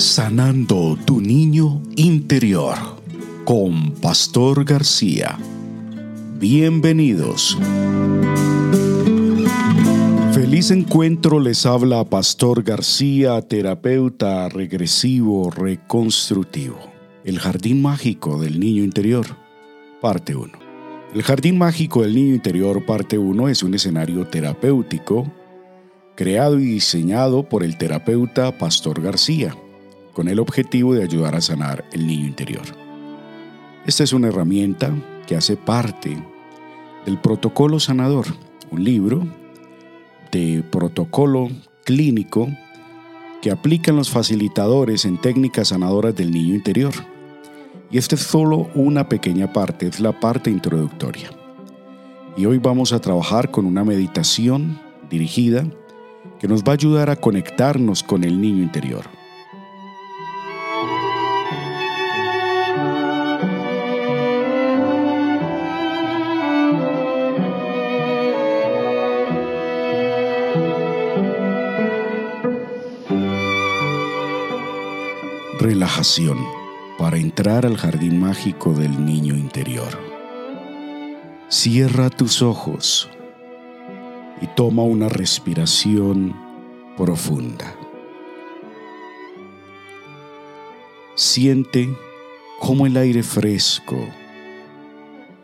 [0.00, 2.74] Sanando tu niño interior
[3.44, 5.38] con Pastor García.
[6.38, 7.58] Bienvenidos.
[10.32, 16.78] Feliz encuentro les habla Pastor García, terapeuta regresivo reconstrutivo.
[17.22, 19.26] El jardín mágico del niño interior,
[20.00, 20.50] parte 1.
[21.14, 25.30] El jardín mágico del niño interior, parte 1, es un escenario terapéutico
[26.16, 29.54] creado y diseñado por el terapeuta Pastor García
[30.20, 32.66] con el objetivo de ayudar a sanar el niño interior.
[33.86, 34.94] Esta es una herramienta
[35.26, 36.22] que hace parte
[37.06, 38.26] del protocolo sanador,
[38.70, 39.26] un libro
[40.30, 41.48] de protocolo
[41.84, 42.50] clínico
[43.40, 46.92] que aplican los facilitadores en técnicas sanadoras del niño interior.
[47.90, 51.30] Y esta es solo una pequeña parte, es la parte introductoria.
[52.36, 55.64] Y hoy vamos a trabajar con una meditación dirigida
[56.38, 59.19] que nos va a ayudar a conectarnos con el niño interior.
[76.96, 79.98] Para entrar al jardín mágico del niño interior.
[81.48, 83.10] Cierra tus ojos
[84.40, 86.34] y toma una respiración
[86.96, 87.74] profunda.
[91.16, 91.94] Siente
[92.60, 93.98] cómo el aire fresco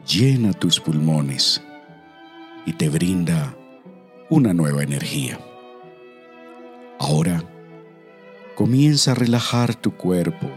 [0.06, 1.62] llena tus pulmones
[2.64, 3.55] y te brinda
[4.31, 5.38] una nueva energía.
[6.98, 7.44] Ahora,
[8.56, 10.48] comienza a relajar tu cuerpo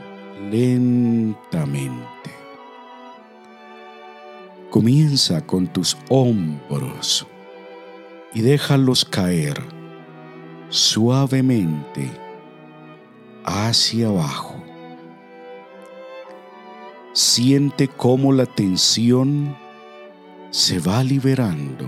[0.50, 2.00] lentamente.
[4.70, 7.28] Comienza con tus hombros
[8.34, 9.62] y déjalos caer
[10.70, 12.10] suavemente
[13.44, 14.56] hacia abajo.
[17.12, 19.58] Siente cómo la tensión
[20.52, 21.86] se va liberando.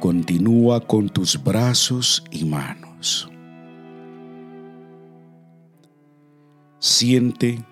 [0.00, 2.87] Continúa con tus brazos y manos.
[6.78, 7.64] Siente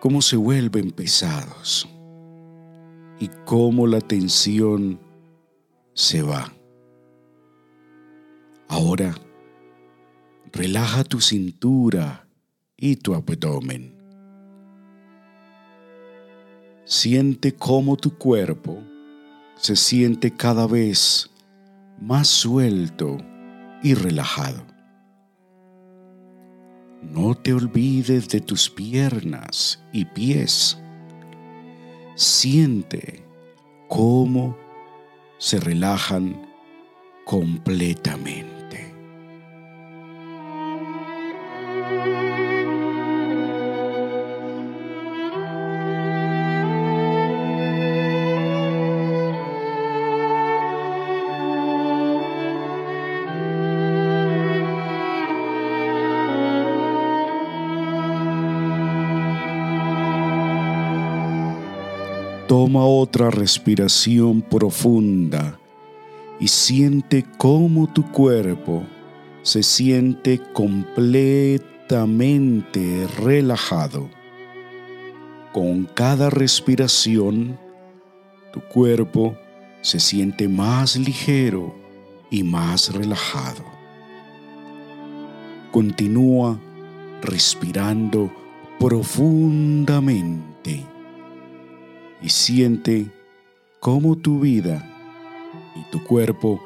[0.00, 1.88] cómo se vuelven pesados
[3.18, 5.00] y cómo la tensión
[5.94, 6.52] se va.
[8.68, 9.14] Ahora,
[10.52, 12.28] relaja tu cintura
[12.76, 13.94] y tu abdomen.
[16.84, 18.82] Siente cómo tu cuerpo
[19.56, 21.30] se siente cada vez
[22.00, 23.18] más suelto
[23.82, 24.64] y relajado.
[27.02, 30.78] No te olvides de tus piernas y pies.
[32.14, 33.22] Siente
[33.88, 34.56] cómo
[35.38, 36.50] se relajan
[37.24, 38.55] completamente.
[62.76, 65.58] Toma otra respiración profunda
[66.38, 68.84] y siente cómo tu cuerpo
[69.40, 74.10] se siente completamente relajado.
[75.54, 77.58] Con cada respiración,
[78.52, 79.34] tu cuerpo
[79.80, 81.74] se siente más ligero
[82.30, 83.64] y más relajado.
[85.72, 86.60] Continúa
[87.22, 88.30] respirando
[88.78, 90.84] profundamente
[92.26, 93.06] y siente
[93.78, 94.84] cómo tu vida
[95.76, 96.60] y tu cuerpo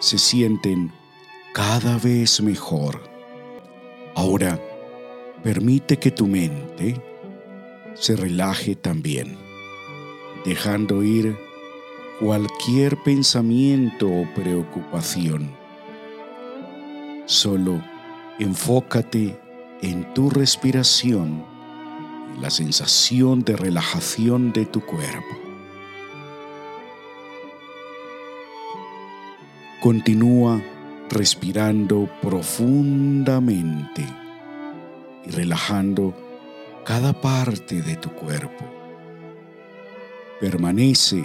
[0.00, 0.90] se sienten
[1.52, 2.98] cada vez mejor.
[4.14, 4.58] Ahora,
[5.44, 6.98] permite que tu mente
[7.92, 9.36] se relaje también,
[10.46, 11.36] dejando ir
[12.18, 15.54] cualquier pensamiento o preocupación.
[17.26, 17.84] Solo
[18.38, 19.38] enfócate
[19.82, 21.51] en tu respiración
[22.40, 25.36] la sensación de relajación de tu cuerpo.
[29.80, 30.62] Continúa
[31.10, 34.06] respirando profundamente
[35.26, 36.14] y relajando
[36.84, 38.64] cada parte de tu cuerpo.
[40.40, 41.24] Permanece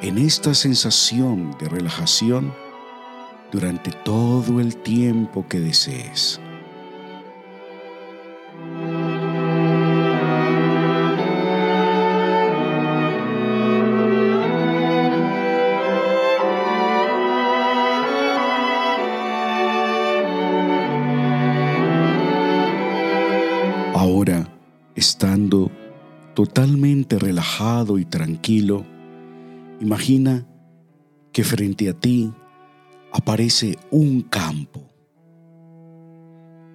[0.00, 2.54] en esta sensación de relajación
[3.50, 6.40] durante todo el tiempo que desees.
[27.60, 28.84] Y tranquilo,
[29.80, 30.46] imagina
[31.32, 32.32] que frente a ti
[33.12, 34.86] aparece un campo.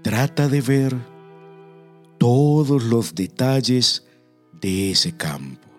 [0.01, 0.93] Trata de ver
[2.17, 4.05] todos los detalles
[4.59, 5.69] de ese campo.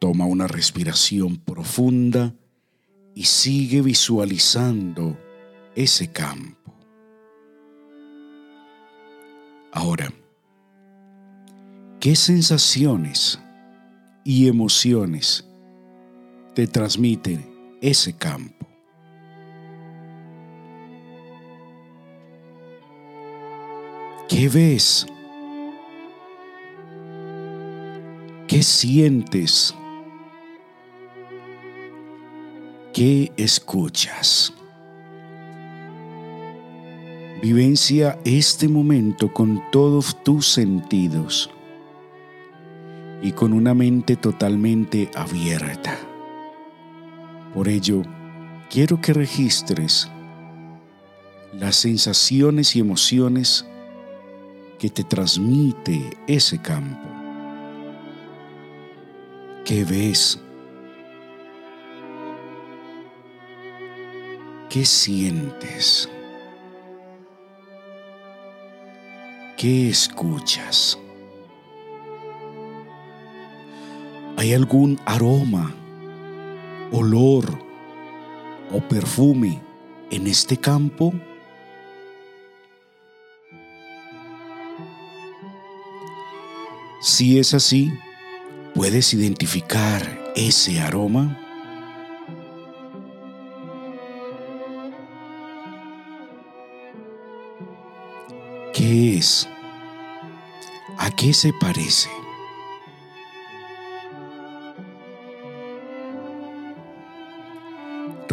[0.00, 2.34] Toma una respiración profunda
[3.14, 5.16] y sigue visualizando
[5.76, 6.74] ese campo.
[9.70, 10.12] Ahora,
[12.00, 13.38] ¿qué sensaciones
[14.24, 15.44] y emociones
[16.54, 17.44] te transmiten
[17.80, 18.66] ese campo?
[24.28, 25.06] ¿Qué ves?
[28.48, 29.74] ¿Qué sientes?
[32.92, 34.52] ¿Qué escuchas?
[37.42, 41.50] Vivencia este momento con todos tus sentidos
[43.22, 45.98] y con una mente totalmente abierta.
[47.54, 48.02] Por ello,
[48.70, 50.10] quiero que registres
[51.52, 53.64] las sensaciones y emociones
[54.78, 57.08] que te transmite ese campo.
[59.64, 60.38] ¿Qué ves?
[64.68, 66.08] ¿Qué sientes?
[69.56, 70.98] ¿Qué escuchas?
[74.38, 75.74] ¿Hay algún aroma,
[76.92, 77.58] olor
[78.70, 79.62] o perfume
[80.10, 81.14] en este campo?
[87.00, 87.90] Si es así,
[88.74, 90.02] ¿puedes identificar
[90.36, 91.40] ese aroma?
[98.74, 99.48] ¿Qué es?
[100.98, 102.15] ¿A qué se parece?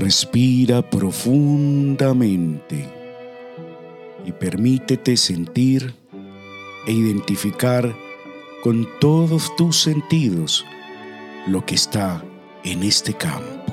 [0.03, 2.89] Respira profundamente
[4.25, 5.95] y permítete sentir
[6.85, 7.95] e identificar
[8.63, 10.65] con todos tus sentidos
[11.47, 12.21] lo que está
[12.65, 13.73] en este campo.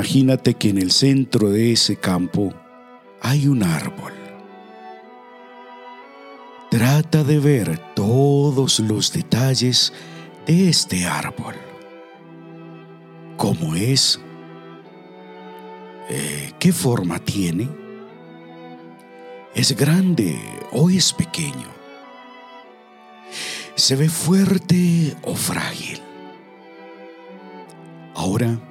[0.00, 2.54] Imagínate que en el centro de ese campo
[3.20, 4.14] hay un árbol.
[6.70, 9.92] Trata de ver todos los detalles
[10.46, 11.54] de este árbol.
[13.36, 14.18] ¿Cómo es?
[16.08, 17.68] Eh, ¿Qué forma tiene?
[19.54, 20.40] ¿Es grande
[20.72, 21.68] o es pequeño?
[23.74, 26.00] ¿Se ve fuerte o frágil?
[28.14, 28.69] Ahora,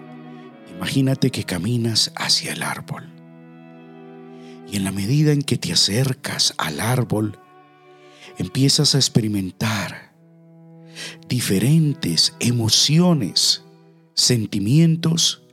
[0.80, 3.10] imagínate que caminas hacia el árbol.
[4.72, 7.38] Y en la medida en que te acercas al árbol,
[8.38, 10.14] empiezas a experimentar
[11.28, 13.66] diferentes emociones,
[14.14, 15.44] sentimientos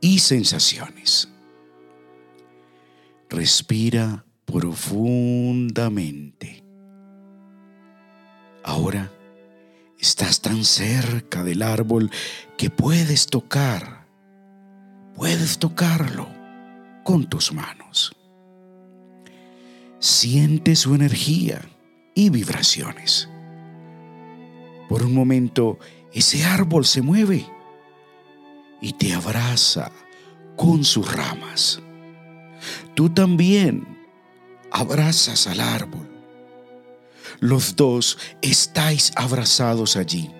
[0.00, 1.28] y sensaciones.
[3.28, 6.64] Respira profundamente.
[8.64, 9.12] Ahora,
[10.00, 12.10] Estás tan cerca del árbol
[12.56, 13.99] que puedes tocar,
[15.20, 16.26] puedes tocarlo
[17.04, 18.16] con tus manos.
[19.98, 21.60] Siente su energía
[22.14, 23.28] y vibraciones.
[24.88, 25.78] Por un momento,
[26.10, 27.46] ese árbol se mueve
[28.80, 29.92] y te abraza
[30.56, 31.82] con sus ramas.
[32.94, 33.86] Tú también
[34.72, 36.08] abrazas al árbol
[37.40, 40.30] los dos estáis abrazados allí.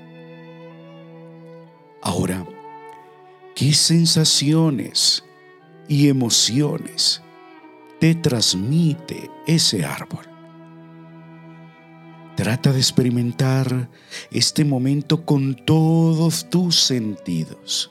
[2.03, 2.47] Ahora,
[3.61, 5.23] ¿qué sensaciones
[5.87, 7.21] y emociones
[7.99, 10.25] te transmite ese árbol?
[12.37, 13.91] Trata de experimentar
[14.31, 17.91] este momento con todos tus sentidos.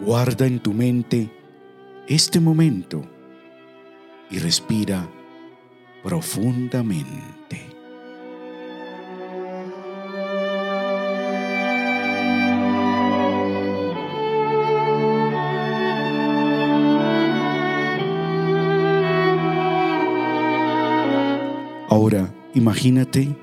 [0.00, 1.30] Guarda en tu mente
[2.08, 3.08] este momento
[4.28, 5.08] y respira
[6.02, 7.67] profundamente.
[21.88, 23.34] Ahora imagínate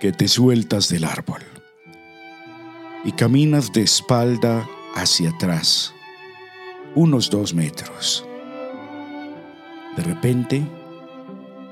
[0.00, 1.42] que te sueltas del árbol
[3.04, 5.94] y caminas de espalda hacia atrás,
[6.94, 8.26] unos dos metros.
[9.94, 10.66] De repente,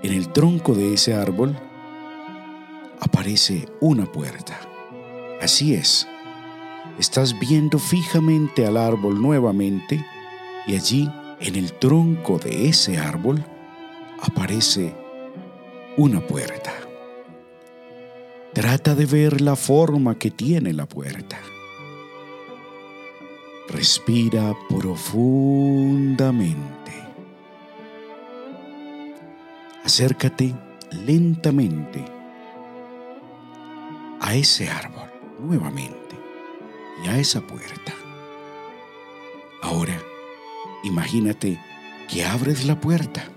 [0.03, 1.57] en el tronco de ese árbol
[3.01, 4.61] aparece una puerta.
[5.41, 6.07] Así es.
[6.99, 10.05] Estás viendo fijamente al árbol nuevamente
[10.67, 13.43] y allí, en el tronco de ese árbol,
[14.21, 15.04] aparece
[15.97, 16.73] una puerta.
[18.53, 21.41] Trata de ver la forma que tiene la puerta.
[23.69, 26.93] Respira profundamente.
[29.85, 30.55] Acércate
[30.91, 32.05] lentamente
[34.21, 36.17] a ese árbol nuevamente
[37.05, 37.93] y a esa puerta.
[39.63, 40.01] Ahora,
[40.83, 41.61] imagínate
[42.09, 43.34] que abres la puerta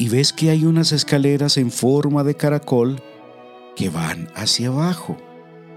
[0.00, 3.02] y ves que hay unas escaleras en forma de caracol
[3.76, 5.18] que van hacia abajo,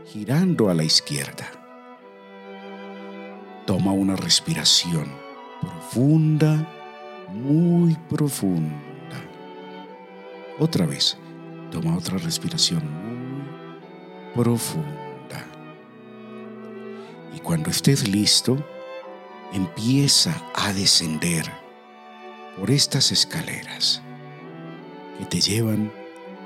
[0.06, 1.46] girando a la izquierda.
[3.66, 5.12] Toma una respiración
[5.60, 6.66] profunda,
[7.34, 9.20] muy profunda.
[10.58, 11.18] Otra vez,
[11.70, 13.44] toma otra respiración muy
[14.34, 15.46] profunda.
[17.36, 18.56] Y cuando estés listo,
[19.52, 21.44] empieza a descender
[22.58, 24.03] por estas escaleras
[25.18, 25.92] que te llevan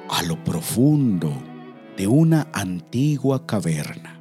[0.10, 1.32] a lo profundo
[1.98, 4.20] de una antigua caverna.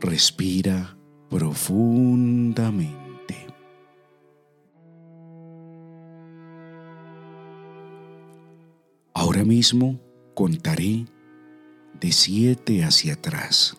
[0.00, 0.96] Respira
[1.28, 2.94] profundamente.
[9.14, 9.98] Ahora mismo
[10.34, 11.06] contaré
[12.00, 13.76] de siete hacia atrás,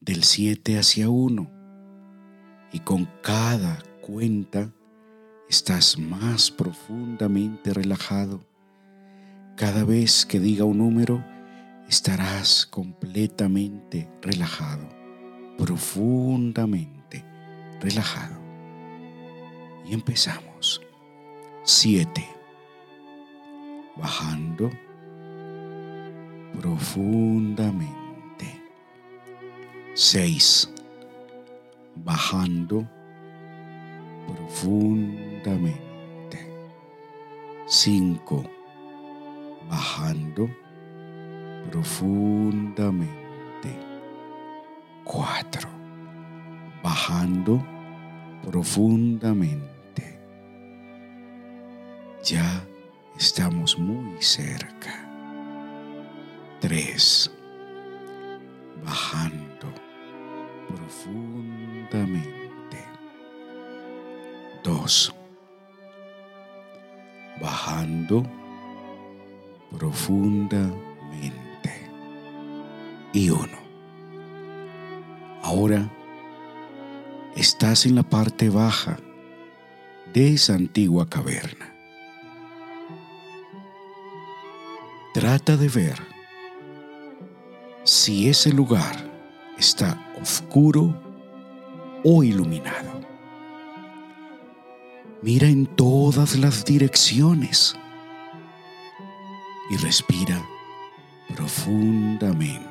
[0.00, 1.50] del siete hacia uno,
[2.72, 4.72] y con cada cuenta
[5.48, 8.44] estás más profundamente relajado.
[9.56, 11.24] Cada vez que diga un número,
[11.88, 14.86] estarás completamente relajado,
[15.56, 17.24] profundamente
[17.80, 18.36] relajado.
[19.86, 20.82] Y empezamos.
[21.64, 22.28] Siete.
[23.96, 24.70] Bajando
[26.60, 28.62] profundamente.
[29.94, 30.70] Seis.
[31.96, 32.86] Bajando
[34.26, 36.38] profundamente profundamente.
[37.66, 38.44] 5.
[39.68, 40.48] Bajando
[41.70, 43.78] profundamente.
[45.04, 45.68] 4.
[46.82, 47.62] Bajando
[48.42, 50.18] profundamente.
[52.24, 52.64] Ya
[53.16, 55.08] estamos muy cerca.
[56.60, 57.30] 3.
[58.84, 59.72] Bajando
[60.68, 62.38] profundamente.
[64.64, 65.17] 2
[69.70, 70.78] profundamente.
[73.12, 73.58] Y uno.
[75.42, 75.88] Ahora
[77.36, 78.98] estás en la parte baja
[80.12, 81.74] de esa antigua caverna.
[85.14, 85.98] Trata de ver
[87.84, 89.10] si ese lugar
[89.58, 91.00] está oscuro
[92.04, 93.00] o iluminado.
[95.22, 97.74] Mira en todas las direcciones
[99.70, 100.46] y respira
[101.34, 102.68] profundamente.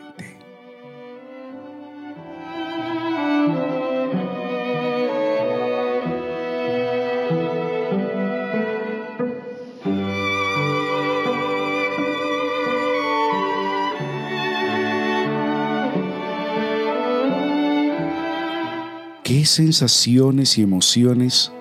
[19.24, 21.52] ¿Qué sensaciones y emociones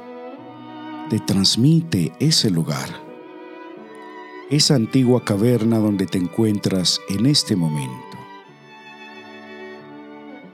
[1.11, 3.06] te transmite ese lugar,
[4.51, 8.17] esa antigua caverna donde te encuentras en este momento.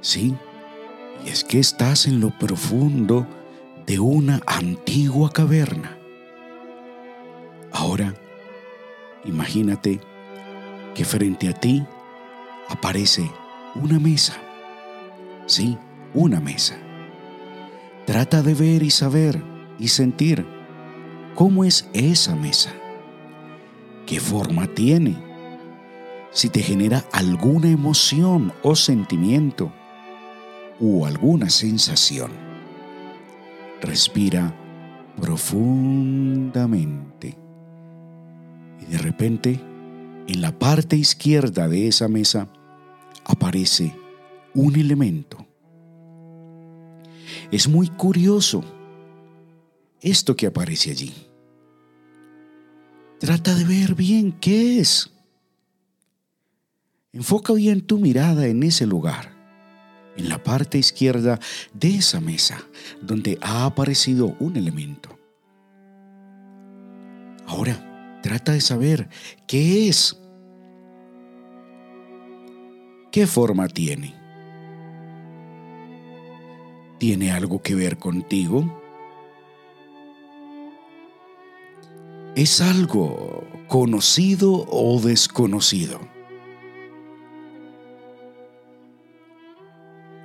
[0.01, 0.35] Sí,
[1.25, 3.27] y es que estás en lo profundo
[3.87, 5.99] de una antigua caverna.
[7.73, 8.15] Ahora,
[9.25, 10.01] imagínate
[10.95, 11.85] que frente a ti
[12.69, 13.31] aparece
[13.75, 14.35] una mesa.
[15.47, 15.79] Sí,
[16.15, 16.77] una mesa.
[18.07, 19.43] Trata de ver y saber
[19.79, 20.47] y sentir
[21.35, 22.73] cómo es esa mesa,
[24.07, 25.17] qué forma tiene,
[26.31, 29.71] si te genera alguna emoción o sentimiento
[30.81, 32.33] o alguna sensación.
[33.81, 34.55] Respira
[35.21, 37.37] profundamente
[38.81, 39.61] y de repente
[40.27, 42.49] en la parte izquierda de esa mesa
[43.25, 43.95] aparece
[44.55, 45.47] un elemento.
[47.51, 48.65] Es muy curioso
[50.01, 51.13] esto que aparece allí.
[53.23, 55.09] Trata de ver bien qué es.
[57.13, 59.33] Enfoca bien tu mirada en ese lugar
[60.17, 61.39] en la parte izquierda
[61.73, 62.65] de esa mesa
[63.01, 65.17] donde ha aparecido un elemento.
[67.47, 69.09] Ahora, trata de saber
[69.47, 70.21] qué es,
[73.13, 74.17] qué forma tiene.
[76.99, 78.82] ¿Tiene algo que ver contigo?
[82.35, 86.01] ¿Es algo conocido o desconocido?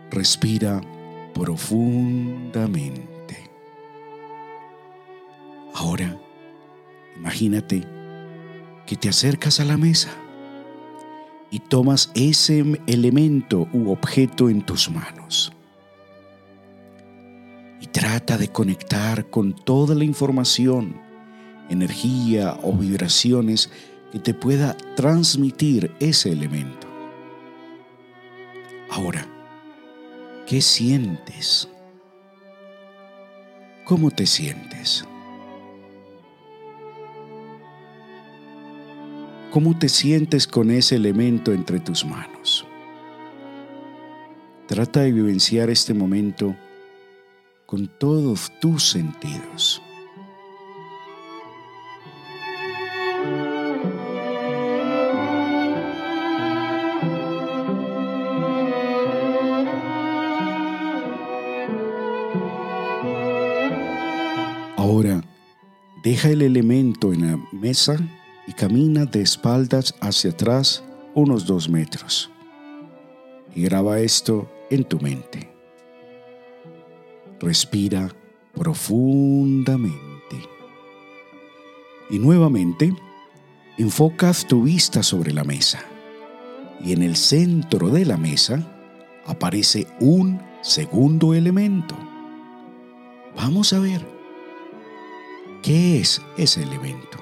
[0.09, 0.79] Respira
[1.33, 3.49] profundamente.
[5.73, 6.17] Ahora,
[7.17, 7.83] imagínate
[8.85, 10.15] que te acercas a la mesa
[11.51, 15.51] y tomas ese elemento u objeto en tus manos.
[17.81, 21.05] Y trata de conectar con toda la información,
[21.69, 23.69] energía o vibraciones
[24.11, 26.87] que te pueda transmitir ese elemento.
[28.89, 29.27] Ahora,
[30.47, 31.67] ¿Qué sientes?
[33.83, 35.03] ¿Cómo te sientes?
[39.51, 42.65] ¿Cómo te sientes con ese elemento entre tus manos?
[44.67, 46.55] Trata de vivenciar este momento
[47.65, 49.81] con todos tus sentidos.
[66.07, 67.97] Deja el elemento en la mesa
[68.47, 70.81] y camina de espaldas hacia atrás
[71.13, 72.31] unos dos metros.
[73.53, 75.49] Y graba esto en tu mente.
[77.41, 78.09] Respira
[78.53, 80.37] profundamente.
[82.09, 82.95] Y nuevamente,
[83.77, 85.83] enfocas tu vista sobre la mesa.
[86.85, 88.65] Y en el centro de la mesa
[89.25, 91.97] aparece un segundo elemento.
[93.35, 94.16] Vamos a ver.
[95.67, 97.17] ¿Qué es ese elemento?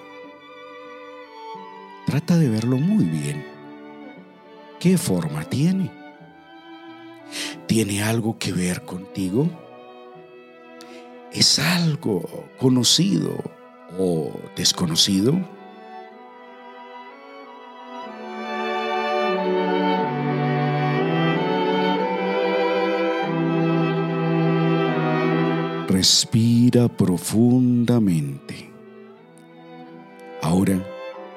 [2.05, 3.43] Trata de verlo muy bien.
[4.79, 5.89] ¿Qué forma tiene?
[7.65, 9.49] ¿Tiene algo que ver contigo?
[11.31, 13.35] ¿Es algo conocido
[13.97, 15.33] o desconocido?
[25.87, 28.69] Respira profundamente.
[30.41, 30.83] Ahora,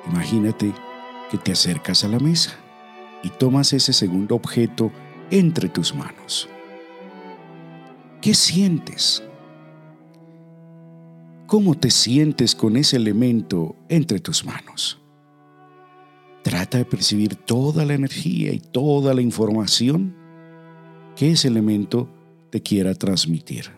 [0.07, 0.73] imagínate
[1.31, 2.57] que te acercas a la mesa
[3.23, 4.91] y tomas ese segundo objeto
[5.31, 6.49] entre tus manos.
[8.21, 9.23] ¿Qué sientes?
[11.47, 15.01] ¿Cómo te sientes con ese elemento entre tus manos?
[16.43, 20.15] Trata de percibir toda la energía y toda la información
[21.17, 22.09] que ese elemento
[22.51, 23.78] te quiera transmitir.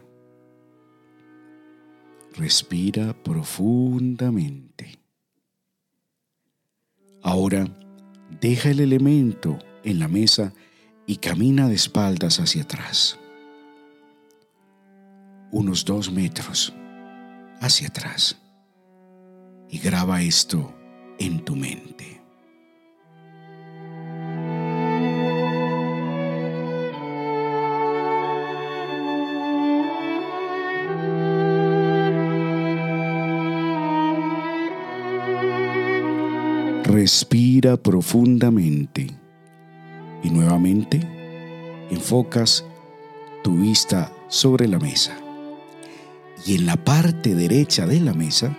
[2.37, 4.99] Respira profundamente.
[7.23, 7.67] Ahora,
[8.41, 10.53] deja el elemento en la mesa
[11.07, 13.19] y camina de espaldas hacia atrás.
[15.51, 16.73] Unos dos metros
[17.61, 18.41] hacia atrás.
[19.69, 20.75] Y graba esto
[21.19, 22.20] en tu mente.
[37.01, 39.07] Respira profundamente
[40.23, 41.01] y nuevamente
[41.91, 42.63] enfocas
[43.43, 45.17] tu vista sobre la mesa.
[46.45, 48.55] Y en la parte derecha de la mesa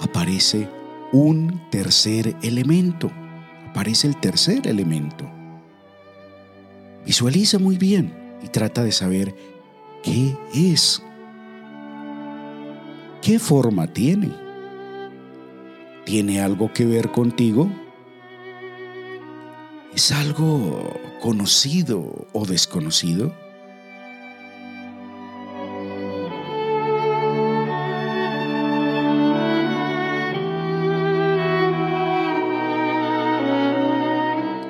[0.00, 0.68] aparece
[1.12, 3.08] un tercer elemento.
[3.68, 5.30] Aparece el tercer elemento.
[7.06, 9.32] Visualiza muy bien y trata de saber
[10.02, 11.00] qué es.
[13.22, 14.49] ¿Qué forma tiene?
[16.10, 17.70] ¿Tiene algo que ver contigo?
[19.94, 20.92] ¿Es algo
[21.22, 23.32] conocido o desconocido?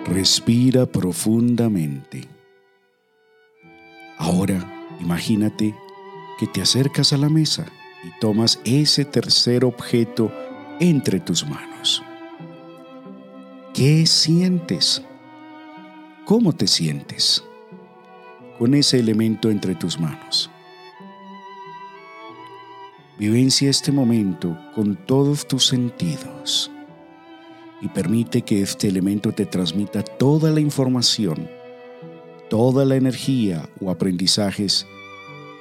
[0.05, 2.29] Respira profundamente.
[4.18, 4.62] Ahora
[5.00, 5.74] imagínate
[6.38, 7.64] que te acercas a la mesa
[8.05, 10.31] y tomas ese tercer objeto
[10.81, 12.03] entre tus manos.
[13.73, 15.03] ¿Qué sientes?
[16.25, 17.45] ¿Cómo te sientes
[18.59, 20.51] con ese elemento entre tus manos?
[23.19, 26.71] Vivencia este momento con todos tus sentidos
[27.81, 31.49] y permite que este elemento te transmita toda la información
[32.51, 34.85] toda la energía o aprendizajes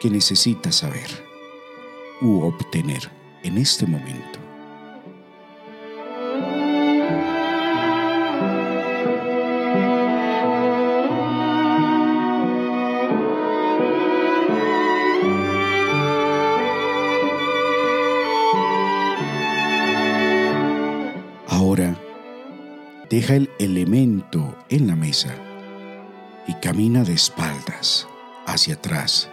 [0.02, 1.08] que necesitas saber
[2.20, 3.10] u obtener
[3.44, 4.49] en este momento.
[23.36, 25.36] El elemento en la mesa
[26.48, 28.08] y camina de espaldas
[28.48, 29.30] hacia atrás,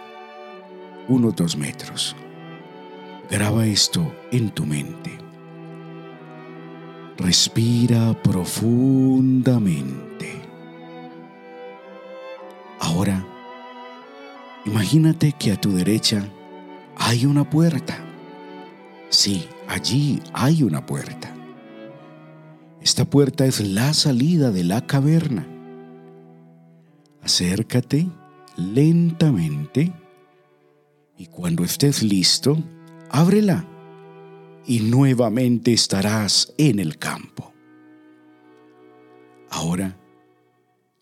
[1.07, 2.15] unos dos metros.
[3.29, 5.17] Graba esto en tu mente.
[7.17, 10.41] Respira profundamente.
[12.79, 13.25] Ahora,
[14.65, 16.23] imagínate que a tu derecha
[16.95, 17.97] hay una puerta.
[19.09, 21.33] Sí, allí hay una puerta.
[22.87, 25.45] Esta puerta es la salida de la caverna.
[27.21, 28.07] Acércate
[28.55, 29.91] lentamente
[31.17, 32.57] y cuando estés listo,
[33.09, 33.65] ábrela
[34.65, 37.51] y nuevamente estarás en el campo.
[39.49, 39.97] Ahora,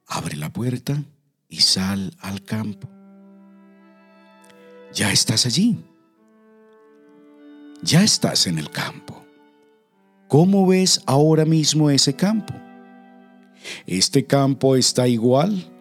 [0.08, 1.04] abre la puerta
[1.50, 2.90] y sal al campo.
[4.92, 5.78] Ya estás allí.
[7.84, 9.25] Ya estás en el campo.
[10.28, 12.54] ¿Cómo ves ahora mismo ese campo?
[13.86, 15.72] ¿Este campo está igual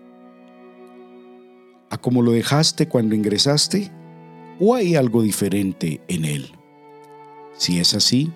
[1.89, 3.91] a como lo dejaste cuando ingresaste?
[4.61, 6.53] ¿O hay algo diferente en él?
[7.57, 8.31] Si es así,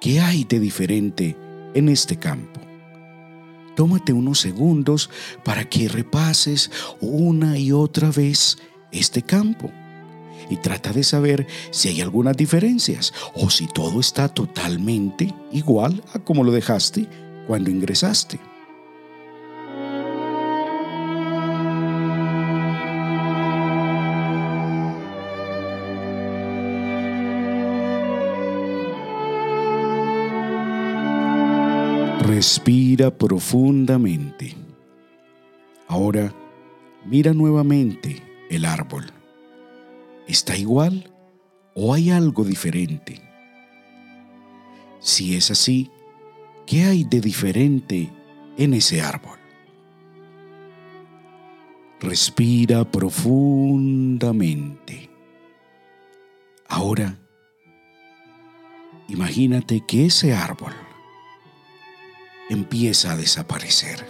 [0.00, 1.36] ¿qué hay de diferente
[1.74, 2.60] en este campo?
[3.76, 5.08] Tómate unos segundos
[5.44, 8.58] para que repases una y otra vez
[8.90, 9.70] este campo
[10.48, 16.18] y trata de saber si hay algunas diferencias o si todo está totalmente igual a
[16.18, 17.06] como lo dejaste
[17.46, 18.40] cuando ingresaste.
[32.40, 34.54] Respira profundamente.
[35.88, 36.32] Ahora
[37.04, 39.06] mira nuevamente el árbol.
[40.30, 41.12] ¿Está igual
[41.74, 43.20] o hay algo diferente?
[45.00, 45.90] Si es así,
[46.68, 48.12] ¿qué hay de diferente
[48.56, 49.40] en ese árbol?
[51.98, 55.10] Respira profundamente.
[56.68, 57.18] Ahora,
[59.08, 60.74] imagínate que ese árbol
[62.48, 64.06] empieza a desaparecer.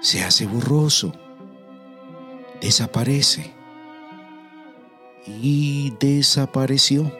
[0.00, 1.12] Se hace borroso,
[2.60, 3.60] desaparece
[5.26, 7.12] y desapareció.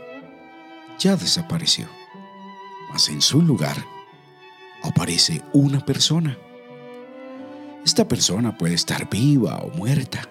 [0.98, 1.86] Ya desapareció.
[2.90, 3.76] Mas en su lugar
[4.82, 6.36] aparece una persona.
[7.84, 10.28] Esta persona puede estar viva o muerta.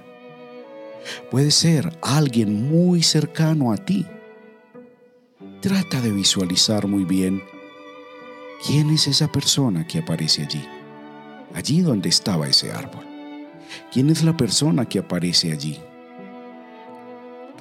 [1.29, 4.05] Puede ser alguien muy cercano a ti.
[5.61, 7.43] Trata de visualizar muy bien
[8.65, 10.63] quién es esa persona que aparece allí,
[11.53, 13.05] allí donde estaba ese árbol.
[13.91, 15.79] ¿Quién es la persona que aparece allí?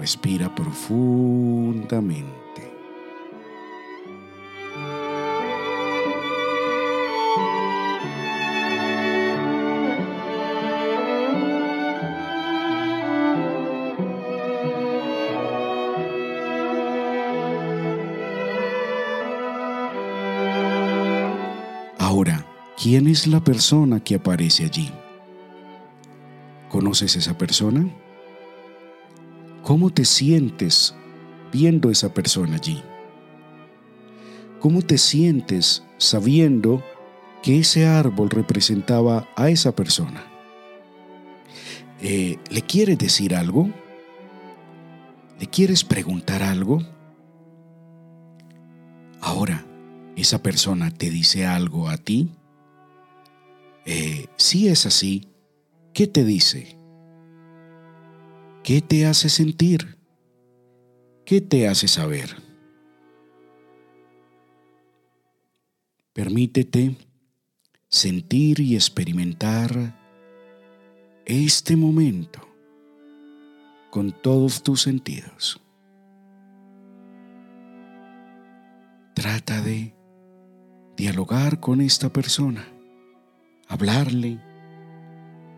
[0.01, 2.33] Respira profundamente.
[21.99, 22.47] Ahora,
[22.83, 24.91] ¿quién es la persona que aparece allí?
[26.71, 27.87] ¿Conoces esa persona?
[29.71, 30.97] ¿Cómo te sientes
[31.53, 32.83] viendo esa persona allí?
[34.59, 36.83] ¿Cómo te sientes sabiendo
[37.41, 40.25] que ese árbol representaba a esa persona?
[42.01, 43.71] Eh, ¿Le quieres decir algo?
[45.39, 46.83] ¿Le quieres preguntar algo?
[49.21, 49.65] Ahora,
[50.17, 52.33] ¿esa persona te dice algo a ti?
[53.87, 55.29] Eh, si es así,
[55.93, 56.80] ¿qué te dice?
[58.63, 59.97] ¿Qué te hace sentir?
[61.25, 62.37] ¿Qué te hace saber?
[66.13, 66.97] Permítete
[67.89, 69.97] sentir y experimentar
[71.25, 72.41] este momento
[73.91, 75.61] con todos tus sentidos.
[79.15, 79.95] Trata de
[80.97, 82.67] dialogar con esta persona,
[83.69, 84.39] hablarle,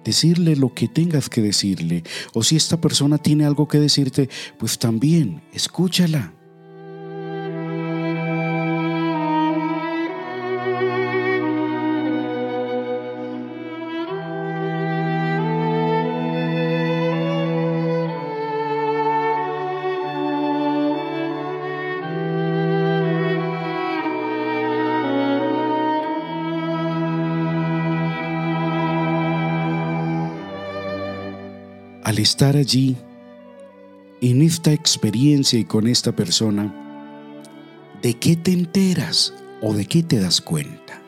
[0.05, 2.05] decirle lo que tengas que decirle.
[2.33, 6.33] O si esta persona tiene algo que decirte, pues también escúchala.
[32.23, 32.97] Estar allí,
[34.21, 36.73] en esta experiencia y con esta persona,
[38.01, 41.03] ¿de qué te enteras o de qué te das cuenta?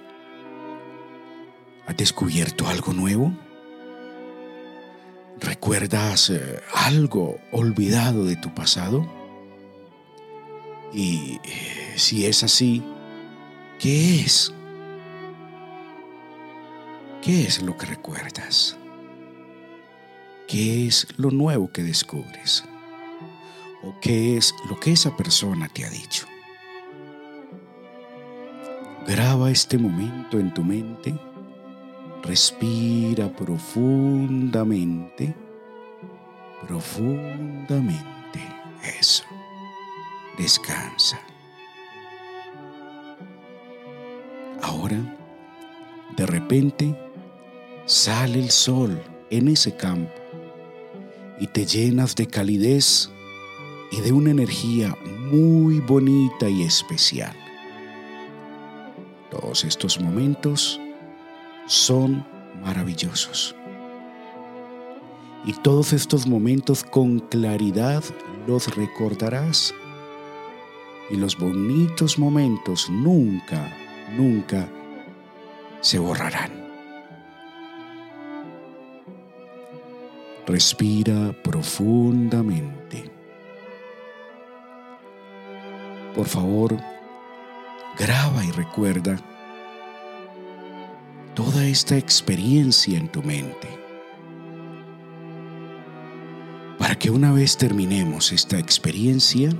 [1.87, 3.33] ¿Has descubierto algo nuevo?
[5.41, 9.07] ¿Recuerdas eh, algo olvidado de tu pasado?
[10.93, 12.83] Y eh, si es así,
[13.79, 14.53] ¿qué es?
[17.23, 18.77] ¿Qué es lo que recuerdas?
[20.47, 22.65] ¿Qué es lo nuevo que descubres?
[23.83, 26.27] ¿O qué es lo que esa persona te ha dicho?
[29.07, 31.15] Graba este momento en tu mente,
[32.23, 35.35] respira profundamente,
[36.67, 38.41] profundamente,
[38.99, 39.25] eso,
[40.37, 41.19] descansa.
[44.63, 44.99] Ahora,
[46.17, 46.95] de repente,
[47.87, 50.24] sale el sol en ese campo
[51.39, 53.11] y te llenas de calidez
[53.91, 54.97] y de una energía
[55.31, 57.35] muy bonita y especial.
[59.31, 60.81] Todos estos momentos
[61.67, 62.25] son
[62.63, 63.55] maravillosos.
[65.45, 68.03] Y todos estos momentos con claridad
[68.47, 69.75] los recordarás.
[71.11, 73.77] Y los bonitos momentos nunca,
[74.17, 74.69] nunca
[75.81, 76.64] se borrarán.
[80.55, 83.11] Respira profundamente.
[86.15, 86.79] Por favor,
[87.99, 89.17] graba y recuerda
[91.35, 93.69] toda esta experiencia en tu mente.
[96.79, 99.51] Para que una vez terminemos esta experiencia,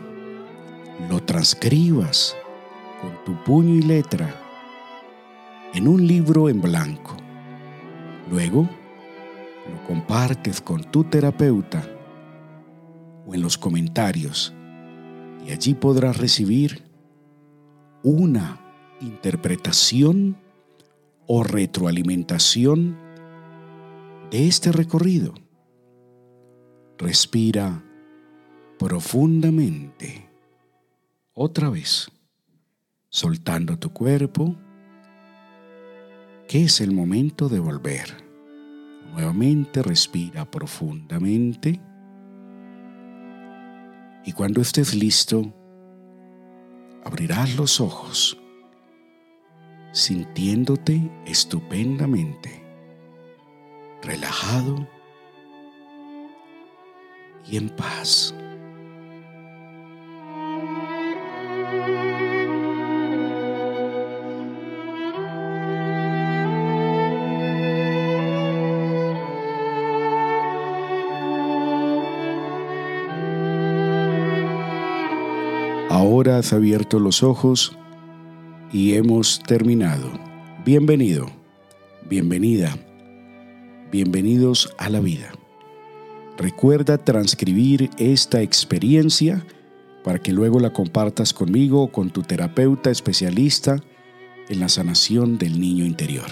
[1.11, 2.37] lo transcribas
[3.01, 4.33] con tu puño y letra
[5.75, 7.17] en un libro en blanco.
[8.31, 8.69] Luego,
[9.71, 11.83] lo compartes con tu terapeuta
[13.27, 14.53] o en los comentarios
[15.47, 16.85] y allí podrás recibir
[18.03, 18.61] una
[19.01, 20.37] interpretación
[21.27, 22.99] o retroalimentación
[24.31, 25.35] de este recorrido.
[26.99, 27.83] Respira
[28.79, 30.29] profundamente.
[31.33, 32.11] Otra vez,
[33.09, 34.57] soltando tu cuerpo,
[36.49, 38.24] que es el momento de volver.
[39.15, 41.81] Nuevamente respira profundamente.
[44.25, 45.55] Y cuando estés listo,
[47.05, 48.37] abrirás los ojos,
[49.93, 52.65] sintiéndote estupendamente,
[54.03, 54.89] relajado
[57.49, 58.35] y en paz.
[76.45, 77.75] Has abierto los ojos
[78.71, 80.11] y hemos terminado.
[80.63, 81.27] Bienvenido,
[82.11, 82.77] bienvenida,
[83.91, 85.33] bienvenidos a la vida.
[86.37, 89.43] Recuerda transcribir esta experiencia
[90.03, 93.83] para que luego la compartas conmigo o con tu terapeuta especialista
[94.51, 96.29] en la sanación del niño interior.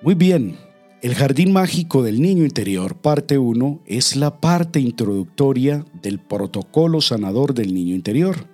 [0.00, 0.56] Muy bien,
[1.02, 7.54] el Jardín Mágico del Niño Interior, parte 1, es la parte introductoria del protocolo sanador
[7.54, 8.46] del niño interior,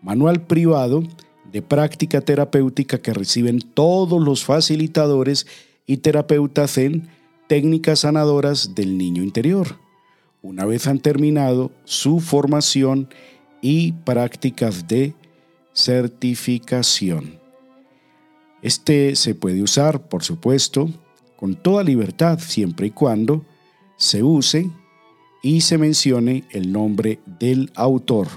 [0.00, 1.02] manual privado
[1.50, 5.48] de práctica terapéutica que reciben todos los facilitadores
[5.84, 7.08] y terapeutas en
[7.48, 9.76] técnicas sanadoras del niño interior,
[10.42, 13.08] una vez han terminado su formación
[13.60, 15.14] y prácticas de
[15.72, 17.40] certificación.
[18.62, 20.88] Este se puede usar, por supuesto,
[21.40, 23.46] con toda libertad siempre y cuando
[23.96, 24.70] se use
[25.42, 28.28] y se mencione el nombre del autor,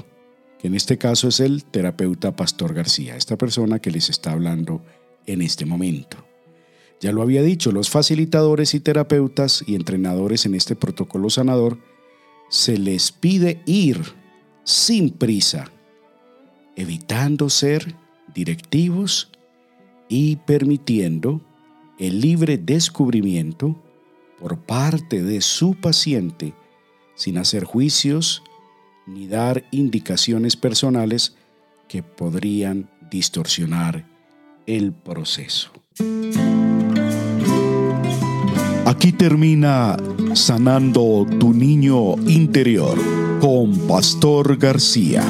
[0.57, 4.81] que en este caso es el terapeuta Pastor García, esta persona que les está hablando
[5.25, 6.17] en este momento.
[7.01, 11.77] Ya lo había dicho, los facilitadores y terapeutas y entrenadores en este protocolo sanador
[12.49, 14.01] se les pide ir
[14.63, 15.69] sin prisa,
[16.77, 17.95] evitando ser
[18.33, 19.29] directivos
[20.07, 21.41] y permitiendo
[21.97, 23.75] el libre descubrimiento
[24.39, 26.53] por parte de su paciente
[27.15, 28.43] sin hacer juicios
[29.05, 31.35] ni dar indicaciones personales
[31.87, 34.05] que podrían distorsionar
[34.65, 35.71] el proceso.
[38.85, 39.97] Aquí termina
[40.33, 42.97] Sanando tu niño interior
[43.39, 45.23] con Pastor García.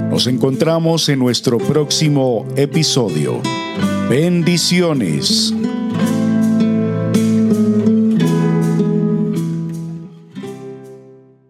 [0.09, 3.39] Nos encontramos en nuestro próximo episodio.
[4.09, 5.53] Bendiciones.